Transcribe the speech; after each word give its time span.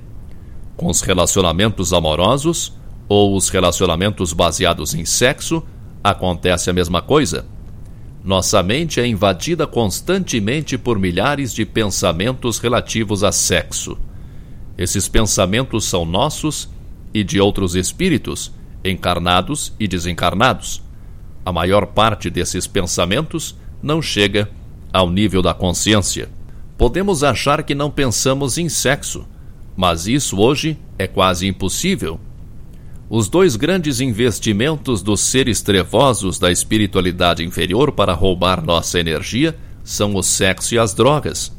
Com 0.77 0.89
os 0.89 1.01
relacionamentos 1.01 1.93
amorosos 1.93 2.73
ou 3.09 3.37
os 3.37 3.49
relacionamentos 3.49 4.33
baseados 4.33 4.95
em 4.95 5.05
sexo, 5.05 5.63
acontece 6.03 6.69
a 6.69 6.73
mesma 6.73 7.01
coisa. 7.01 7.47
Nossa 8.23 8.61
mente 8.63 9.01
é 9.01 9.07
invadida 9.07 9.67
constantemente 9.67 10.77
por 10.77 10.99
milhares 10.99 11.55
de 11.55 11.65
pensamentos 11.65 12.59
relativos 12.59 13.23
a 13.23 13.31
sexo. 13.31 13.97
Esses 14.77 15.09
pensamentos 15.09 15.85
são 15.85 16.05
nossos 16.05 16.69
e 17.13 17.25
de 17.25 17.41
outros 17.41 17.75
espíritos, 17.75 18.53
encarnados 18.85 19.73
e 19.79 19.89
desencarnados. 19.89 20.83
A 21.45 21.53
maior 21.53 21.87
parte 21.87 22.29
desses 22.31 22.67
pensamentos 22.67 23.57
não 23.83 24.03
chega 24.03 24.51
ao 24.93 25.11
nível 25.11 25.43
da 25.43 25.55
consciência. 25.55 26.29
Podemos 26.77 27.25
achar 27.25 27.63
que 27.63 27.75
não 27.75 27.91
pensamos 27.91 28.59
em 28.59 28.69
sexo, 28.69 29.27
mas 29.77 30.07
isso 30.07 30.39
hoje 30.39 30.79
é 30.99 31.07
quase 31.07 31.47
impossível 31.47 32.21
os 33.09 33.29
dois 33.29 33.55
grandes 33.55 34.01
investimentos 34.01 35.01
dos 35.01 35.21
seres 35.21 35.63
trevosos 35.63 36.41
da 36.41 36.51
espiritualidade 36.51 37.45
inferior 37.45 37.93
para 37.93 38.13
roubar 38.13 38.65
nossa 38.65 38.99
energia 38.99 39.57
são 39.85 40.17
o 40.17 40.23
sexo 40.25 40.75
e 40.75 40.79
as 40.79 40.93
drogas. 40.93 41.57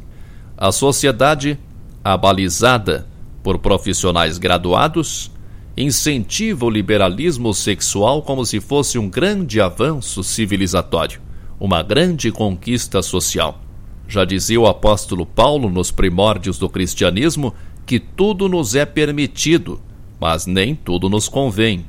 A 0.57 0.73
sociedade, 0.73 1.57
abalizada 2.03 3.07
por 3.41 3.59
profissionais 3.59 4.38
graduados, 4.38 5.31
incentiva 5.77 6.65
o 6.65 6.69
liberalismo 6.69 7.53
sexual 7.53 8.21
como 8.21 8.45
se 8.45 8.59
fosse 8.59 8.97
um 8.97 9.09
grande 9.09 9.61
avanço 9.61 10.23
civilizatório, 10.23 11.21
uma 11.59 11.83
grande 11.83 12.31
conquista 12.31 13.01
social. 13.01 13.61
Já 14.07 14.25
dizia 14.25 14.59
o 14.59 14.66
apóstolo 14.67 15.25
Paulo 15.25 15.69
nos 15.69 15.91
primórdios 15.91 16.57
do 16.57 16.67
cristianismo 16.67 17.53
que 17.85 17.99
tudo 17.99 18.49
nos 18.49 18.73
é 18.73 18.85
permitido 18.85 19.79
mas 20.19 20.45
nem 20.45 20.75
tudo 20.75 21.09
nos 21.09 21.29
convém. 21.29 21.85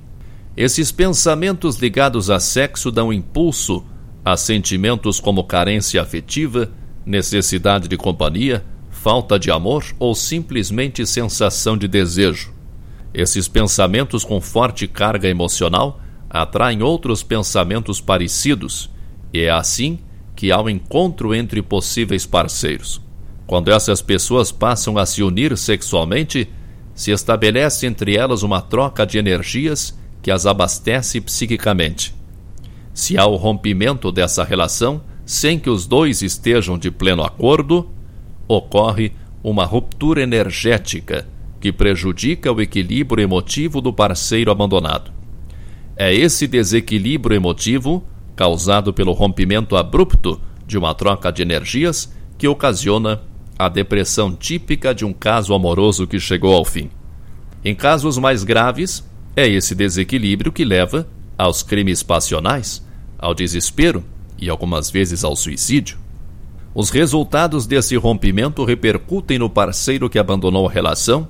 Esses 0.57 0.91
pensamentos 0.91 1.77
ligados 1.77 2.31
a 2.31 2.41
sexo 2.41 2.91
dão 2.91 3.13
impulso 3.13 3.85
a 4.25 4.37
sentimentos 4.37 5.21
como 5.21 5.45
carência 5.45 6.03
afetiva, 6.03 6.71
necessidade 7.07 7.89
de 7.89 7.97
companhia, 7.97 8.65
falta 8.91 9.39
de 9.39 9.51
amor 9.51 9.85
ou 9.99 10.15
simplesmente 10.15 11.07
sensação 11.07 11.77
de 11.77 11.89
desejo. 11.89 12.53
Esses 13.13 13.49
pensamentos 13.49 14.25
com 14.25 14.41
forte 14.41 14.87
carga 14.87 15.29
emocional 15.29 16.01
atraem 16.29 16.83
outros 16.83 17.23
pensamentos 17.23 18.01
parecidos, 18.01 18.91
e 19.33 19.41
é 19.41 19.51
assim 19.51 19.99
que 20.37 20.53
há 20.53 20.61
o 20.61 20.65
um 20.65 20.69
encontro 20.69 21.35
entre 21.35 21.63
possíveis 21.63 22.27
parceiros. 22.27 23.01
Quando 23.47 23.71
essas 23.71 24.03
pessoas 24.03 24.53
passam 24.53 24.99
a 24.99 25.07
se 25.07 25.23
unir 25.23 25.57
sexualmente, 25.57 26.49
se 26.95 27.11
estabelece 27.11 27.87
entre 27.87 28.17
elas 28.17 28.43
uma 28.43 28.61
troca 28.61 29.07
de 29.07 29.19
energias 29.19 29.99
que 30.21 30.31
as 30.31 30.45
abastece 30.47 31.21
psiquicamente. 31.21 32.15
Se 32.93 33.17
há 33.17 33.25
o 33.25 33.37
rompimento 33.37 34.13
dessa 34.13 34.45
relação, 34.45 35.01
sem 35.25 35.59
que 35.59 35.71
os 35.71 35.87
dois 35.87 36.21
estejam 36.23 36.77
de 36.77 36.91
pleno 36.91 37.23
acordo, 37.23 37.89
ocorre 38.47 39.13
uma 39.43 39.65
ruptura 39.65 40.23
energética 40.23 41.27
que 41.61 41.73
prejudica 41.73 42.53
o 42.53 42.61
equilíbrio 42.61 43.23
emotivo 43.23 43.81
do 43.81 43.93
parceiro 43.93 44.51
abandonado. 44.51 45.11
É 45.97 46.15
esse 46.15 46.47
desequilíbrio 46.47 47.37
emotivo, 47.37 48.07
causado 48.37 48.93
pelo 48.93 49.13
rompimento 49.13 49.77
abrupto 49.77 50.41
de 50.67 50.79
uma 50.79 50.95
troca 50.95 51.33
de 51.33 51.43
energias, 51.43 52.13
que 52.37 52.47
ocasiona 52.47 53.21
a 53.59 53.69
depressão 53.69 54.33
típica 54.35 54.95
de 54.95 55.05
um 55.05 55.13
caso 55.13 55.53
amoroso 55.53 56.07
que 56.07 56.21
chegou 56.21 56.55
ao 56.55 56.65
fim. 56.65 56.89
Em 57.65 57.75
casos 57.75 58.17
mais 58.17 58.45
graves, 58.45 59.05
é 59.35 59.49
esse 59.49 59.75
desequilíbrio 59.75 60.53
que 60.53 60.65
leva 60.65 61.09
aos 61.37 61.65
crimes 61.65 62.03
passionais, 62.03 62.87
ao 63.19 63.35
desespero 63.35 64.05
e 64.39 64.49
algumas 64.49 64.91
vezes 64.91 65.25
ao 65.25 65.35
suicídio. 65.35 65.99
Os 66.73 66.91
resultados 66.91 67.67
desse 67.67 67.97
rompimento 67.97 68.65
repercutem 68.65 69.39
no 69.39 69.51
parceiro 69.51 70.09
que 70.09 70.19
abandonou 70.19 70.69
a 70.69 70.71
relação 70.71 71.29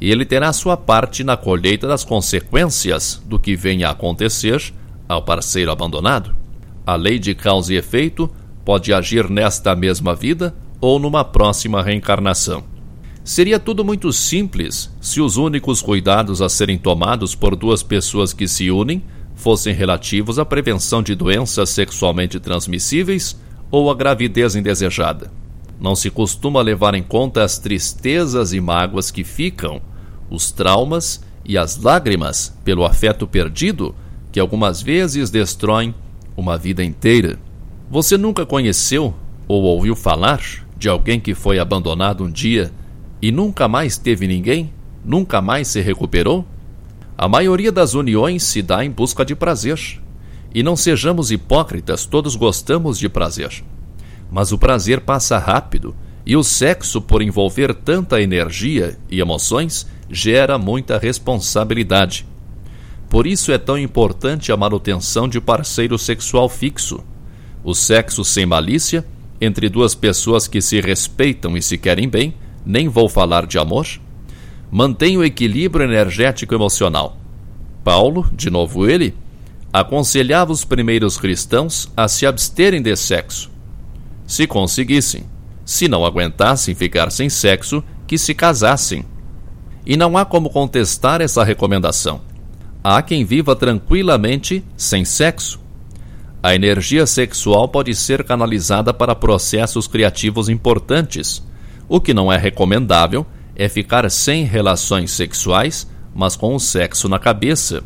e 0.00 0.10
ele 0.10 0.24
terá 0.24 0.52
sua 0.52 0.76
parte 0.76 1.22
na 1.24 1.36
colheita 1.36 1.86
das 1.86 2.04
consequências 2.04 3.22
do 3.26 3.38
que 3.38 3.56
venha 3.56 3.88
a 3.88 3.92
acontecer 3.92 4.72
ao 5.08 5.22
parceiro 5.22 5.70
abandonado. 5.70 6.34
A 6.86 6.96
lei 6.96 7.18
de 7.18 7.34
causa 7.34 7.72
e 7.72 7.76
efeito 7.76 8.30
pode 8.64 8.92
agir 8.92 9.30
nesta 9.30 9.74
mesma 9.74 10.14
vida 10.14 10.54
ou 10.80 10.98
numa 10.98 11.24
próxima 11.24 11.82
reencarnação. 11.82 12.64
Seria 13.24 13.58
tudo 13.58 13.84
muito 13.84 14.12
simples 14.12 14.90
se 15.00 15.20
os 15.20 15.38
únicos 15.38 15.80
cuidados 15.80 16.42
a 16.42 16.48
serem 16.48 16.76
tomados 16.76 17.34
por 17.34 17.56
duas 17.56 17.82
pessoas 17.82 18.34
que 18.34 18.46
se 18.46 18.70
unem 18.70 19.02
fossem 19.34 19.74
relativos 19.74 20.38
à 20.38 20.44
prevenção 20.44 21.02
de 21.02 21.14
doenças 21.14 21.70
sexualmente 21.70 22.38
transmissíveis 22.38 23.36
ou 23.70 23.90
à 23.90 23.94
gravidez 23.94 24.54
indesejada. 24.54 25.30
Não 25.80 25.94
se 25.94 26.10
costuma 26.10 26.62
levar 26.62 26.94
em 26.94 27.02
conta 27.02 27.42
as 27.42 27.58
tristezas 27.58 28.52
e 28.52 28.60
mágoas 28.60 29.10
que 29.10 29.24
ficam, 29.24 29.80
os 30.30 30.50
traumas 30.50 31.22
e 31.44 31.58
as 31.58 31.76
lágrimas 31.76 32.56
pelo 32.64 32.84
afeto 32.84 33.26
perdido 33.26 33.94
que 34.32 34.40
algumas 34.40 34.82
vezes 34.82 35.30
destroem 35.30 35.94
uma 36.36 36.56
vida 36.56 36.82
inteira. 36.82 37.38
Você 37.90 38.16
nunca 38.16 38.46
conheceu 38.46 39.14
ou 39.46 39.62
ouviu 39.62 39.94
falar 39.94 40.40
de 40.76 40.88
alguém 40.88 41.20
que 41.20 41.34
foi 41.34 41.58
abandonado 41.58 42.24
um 42.24 42.30
dia 42.30 42.72
e 43.20 43.30
nunca 43.30 43.68
mais 43.68 43.96
teve 43.96 44.26
ninguém? 44.26 44.72
Nunca 45.04 45.40
mais 45.40 45.68
se 45.68 45.80
recuperou? 45.80 46.46
A 47.16 47.28
maioria 47.28 47.70
das 47.70 47.94
uniões 47.94 48.42
se 48.42 48.60
dá 48.60 48.84
em 48.84 48.90
busca 48.90 49.24
de 49.24 49.36
prazer. 49.36 50.00
E 50.52 50.62
não 50.62 50.76
sejamos 50.76 51.30
hipócritas, 51.30 52.06
todos 52.06 52.36
gostamos 52.36 52.98
de 52.98 53.08
prazer. 53.08 53.62
Mas 54.34 54.50
o 54.50 54.58
prazer 54.58 55.00
passa 55.02 55.38
rápido 55.38 55.94
e 56.26 56.36
o 56.36 56.42
sexo, 56.42 57.00
por 57.00 57.22
envolver 57.22 57.72
tanta 57.72 58.20
energia 58.20 58.98
e 59.08 59.20
emoções, 59.20 59.86
gera 60.10 60.58
muita 60.58 60.98
responsabilidade. 60.98 62.26
Por 63.08 63.28
isso 63.28 63.52
é 63.52 63.58
tão 63.58 63.78
importante 63.78 64.50
a 64.50 64.56
manutenção 64.56 65.28
de 65.28 65.40
parceiro 65.40 65.96
sexual 65.96 66.48
fixo. 66.48 66.98
O 67.62 67.74
sexo 67.74 68.24
sem 68.24 68.44
malícia 68.44 69.06
entre 69.40 69.68
duas 69.68 69.94
pessoas 69.94 70.48
que 70.48 70.60
se 70.60 70.80
respeitam 70.80 71.56
e 71.56 71.62
se 71.62 71.78
querem 71.78 72.08
bem, 72.08 72.34
nem 72.66 72.88
vou 72.88 73.08
falar 73.08 73.46
de 73.46 73.56
amor. 73.56 73.86
Mantém 74.68 75.16
o 75.16 75.22
equilíbrio 75.22 75.84
energético 75.84 76.52
emocional. 76.52 77.16
Paulo, 77.84 78.28
de 78.32 78.50
novo 78.50 78.90
ele, 78.90 79.14
aconselhava 79.72 80.50
os 80.50 80.64
primeiros 80.64 81.18
cristãos 81.18 81.88
a 81.96 82.08
se 82.08 82.26
absterem 82.26 82.82
de 82.82 82.96
sexo. 82.96 83.53
Se 84.26 84.46
conseguissem, 84.46 85.24
se 85.64 85.88
não 85.88 86.04
aguentassem 86.04 86.74
ficar 86.74 87.10
sem 87.10 87.28
sexo, 87.28 87.82
que 88.06 88.18
se 88.18 88.34
casassem. 88.34 89.04
E 89.86 89.96
não 89.96 90.16
há 90.16 90.24
como 90.24 90.50
contestar 90.50 91.20
essa 91.20 91.44
recomendação. 91.44 92.20
Há 92.82 93.00
quem 93.02 93.24
viva 93.24 93.56
tranquilamente 93.56 94.64
sem 94.76 95.04
sexo. 95.04 95.60
A 96.42 96.54
energia 96.54 97.06
sexual 97.06 97.68
pode 97.68 97.94
ser 97.94 98.22
canalizada 98.24 98.92
para 98.92 99.14
processos 99.14 99.86
criativos 99.86 100.50
importantes. 100.50 101.42
O 101.88 102.00
que 102.00 102.12
não 102.12 102.30
é 102.30 102.36
recomendável 102.36 103.26
é 103.56 103.68
ficar 103.68 104.10
sem 104.10 104.44
relações 104.44 105.12
sexuais, 105.12 105.88
mas 106.14 106.36
com 106.36 106.54
o 106.54 106.60
sexo 106.60 107.08
na 107.08 107.18
cabeça. 107.18 107.82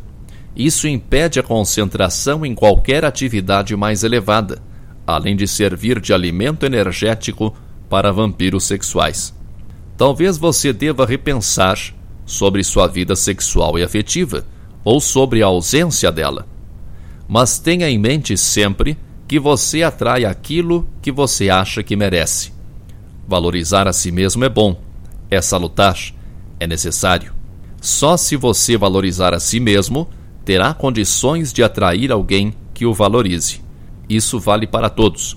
Isso 0.56 0.88
impede 0.88 1.38
a 1.38 1.42
concentração 1.42 2.44
em 2.44 2.54
qualquer 2.54 3.04
atividade 3.04 3.76
mais 3.76 4.02
elevada, 4.02 4.60
além 5.16 5.34
de 5.34 5.46
servir 5.46 6.00
de 6.00 6.12
alimento 6.12 6.64
energético 6.64 7.54
para 7.88 8.12
vampiros 8.12 8.64
sexuais. 8.64 9.34
Talvez 9.96 10.38
você 10.38 10.72
deva 10.72 11.06
repensar 11.06 11.78
sobre 12.24 12.62
sua 12.62 12.86
vida 12.86 13.16
sexual 13.16 13.78
e 13.78 13.82
afetiva, 13.82 14.44
ou 14.84 15.00
sobre 15.00 15.42
a 15.42 15.46
ausência 15.46 16.12
dela 16.12 16.46
mas 17.28 17.58
tenha 17.58 17.88
em 17.90 17.98
mente 17.98 18.36
sempre 18.38 18.96
que 19.28 19.38
você 19.38 19.82
atrai 19.82 20.24
aquilo 20.24 20.88
que 21.02 21.12
você 21.12 21.50
acha 21.50 21.82
que 21.82 21.94
merece. 21.94 22.50
Valorizar 23.26 23.86
a 23.86 23.92
si 23.92 24.10
mesmo 24.10 24.42
é 24.42 24.48
bom, 24.48 24.80
é 25.30 25.42
salutar, 25.42 25.98
é 26.58 26.66
necessário. 26.66 27.34
Só 27.82 28.16
se 28.16 28.34
você 28.34 28.78
valorizar 28.78 29.34
a 29.34 29.38
si 29.38 29.60
mesmo, 29.60 30.08
terá 30.42 30.72
condições 30.72 31.52
de 31.52 31.62
atrair 31.62 32.10
alguém 32.10 32.54
que 32.72 32.86
o 32.86 32.94
valorize. 32.94 33.60
Isso 34.08 34.40
vale 34.40 34.66
para 34.66 34.88
todos. 34.88 35.36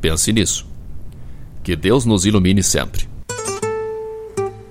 Pense 0.00 0.32
nisso. 0.32 0.66
Que 1.62 1.76
Deus 1.76 2.06
nos 2.06 2.24
ilumine 2.24 2.62
sempre. 2.62 3.06